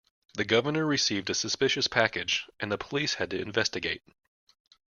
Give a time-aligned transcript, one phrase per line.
[0.33, 4.01] The governor received a suspicious package and the police had to investigate.